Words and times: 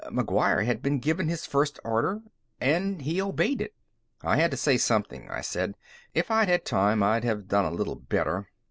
McGuire 0.07 0.65
had 0.65 0.81
been 0.81 0.97
given 0.97 1.27
his 1.27 1.45
first 1.45 1.79
order, 1.85 2.21
and 2.59 3.03
he 3.03 3.21
obeyed 3.21 3.61
it."' 3.61 3.75
"I 4.23 4.37
had 4.37 4.49
to 4.49 4.57
say 4.57 4.77
something," 4.77 5.29
I 5.29 5.41
said. 5.41 5.75
"If 6.15 6.31
I'd 6.31 6.47
had 6.47 6.65
time, 6.65 7.03
I'd 7.03 7.23
have 7.23 7.47
done 7.47 7.65
a 7.65 7.69
little 7.71 7.93
better." 7.97 8.49